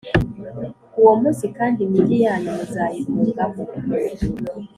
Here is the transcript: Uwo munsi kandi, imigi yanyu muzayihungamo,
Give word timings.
Uwo 0.99 1.13
munsi 1.21 1.45
kandi, 1.57 1.79
imigi 1.81 2.17
yanyu 2.25 2.49
muzayihungamo, 2.57 3.63